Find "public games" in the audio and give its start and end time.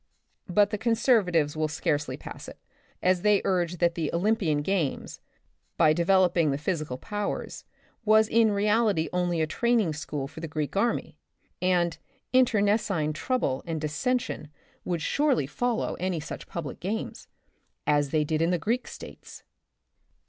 16.51-17.27